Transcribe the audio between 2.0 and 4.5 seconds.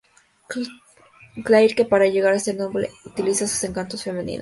llegar a ser noble, utiliza sus encantos femeninos.